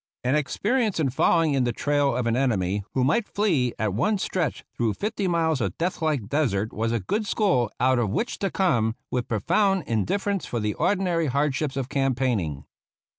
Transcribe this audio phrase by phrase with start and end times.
[0.23, 3.93] An ex perience in following in the trail of an enemy who might flee at
[3.93, 8.09] one stretch through fifty miles of death like desert was a good school out of
[8.09, 12.65] which to come with profound indifference for the ordi nary hardships of campaigning.